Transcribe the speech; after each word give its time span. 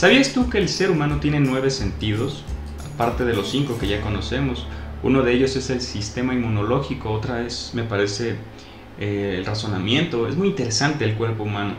¿Sabías 0.00 0.32
tú 0.32 0.48
que 0.48 0.56
el 0.56 0.70
ser 0.70 0.90
humano 0.90 1.20
tiene 1.20 1.40
nueve 1.40 1.68
sentidos? 1.68 2.42
Aparte 2.94 3.26
de 3.26 3.34
los 3.34 3.50
cinco 3.50 3.76
que 3.78 3.86
ya 3.86 4.00
conocemos. 4.00 4.66
Uno 5.02 5.20
de 5.20 5.34
ellos 5.34 5.56
es 5.56 5.68
el 5.68 5.82
sistema 5.82 6.32
inmunológico, 6.32 7.10
otra 7.10 7.44
es, 7.44 7.72
me 7.74 7.82
parece, 7.82 8.36
eh, 8.98 9.34
el 9.36 9.44
razonamiento. 9.44 10.26
Es 10.26 10.36
muy 10.36 10.48
interesante 10.48 11.04
el 11.04 11.16
cuerpo 11.16 11.42
humano. 11.42 11.74